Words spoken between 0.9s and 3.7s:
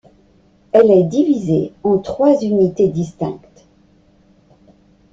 divisée en trois unités distinctes.